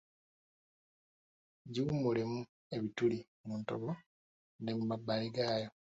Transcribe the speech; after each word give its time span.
Giwumulemu 1.71 2.39
ebituli 2.75 3.19
mu 3.45 3.53
ntobo 3.61 3.89
ne 4.61 4.71
mu 4.77 4.83
mabbali 4.89 5.27
gayo 5.35 5.69